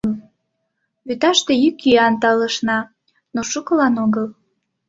[1.07, 2.79] Вӱташте йӱк-йӱан талышна,
[3.33, 4.27] но шукылан огыл.